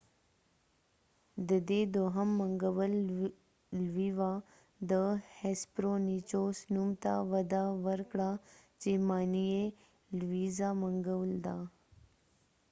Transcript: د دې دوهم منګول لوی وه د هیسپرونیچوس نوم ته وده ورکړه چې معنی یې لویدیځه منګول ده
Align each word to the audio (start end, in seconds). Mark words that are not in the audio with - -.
د 1.49 1.51
دې 1.69 1.81
دوهم 1.95 2.29
منګول 2.39 2.93
لوی 3.83 4.09
وه 4.17 4.33
د 4.89 4.91
هیسپرونیچوس 5.41 6.57
نوم 6.73 6.89
ته 7.03 7.13
وده 7.31 7.63
ورکړه 7.85 8.31
چې 8.81 8.91
معنی 9.07 9.45
یې 9.55 9.65
لویدیځه 10.19 10.69
منګول 10.81 11.31
ده 11.45 11.57